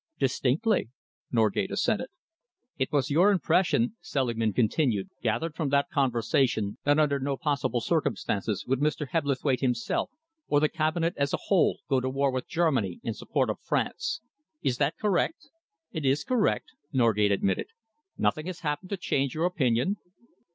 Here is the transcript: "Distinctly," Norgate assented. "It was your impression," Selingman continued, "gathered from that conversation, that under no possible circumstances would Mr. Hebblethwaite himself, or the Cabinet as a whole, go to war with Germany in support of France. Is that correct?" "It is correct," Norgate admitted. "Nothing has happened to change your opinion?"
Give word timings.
"Distinctly," 0.17 0.89
Norgate 1.31 1.69
assented. 1.69 2.07
"It 2.79 2.91
was 2.91 3.11
your 3.11 3.31
impression," 3.31 3.97
Selingman 4.01 4.51
continued, 4.51 5.09
"gathered 5.21 5.53
from 5.53 5.69
that 5.69 5.89
conversation, 5.91 6.79
that 6.85 6.97
under 6.97 7.19
no 7.19 7.37
possible 7.37 7.81
circumstances 7.81 8.65
would 8.65 8.79
Mr. 8.79 9.09
Hebblethwaite 9.09 9.59
himself, 9.61 10.09
or 10.47 10.59
the 10.59 10.69
Cabinet 10.69 11.13
as 11.17 11.33
a 11.35 11.43
whole, 11.45 11.81
go 11.87 11.99
to 11.99 12.09
war 12.09 12.31
with 12.31 12.47
Germany 12.47 12.99
in 13.03 13.13
support 13.13 13.51
of 13.51 13.59
France. 13.61 14.21
Is 14.63 14.79
that 14.79 14.97
correct?" 14.97 15.51
"It 15.91 16.03
is 16.03 16.23
correct," 16.23 16.71
Norgate 16.91 17.31
admitted. 17.31 17.67
"Nothing 18.17 18.47
has 18.47 18.61
happened 18.61 18.89
to 18.89 18.97
change 18.97 19.35
your 19.35 19.45
opinion?" 19.45 19.97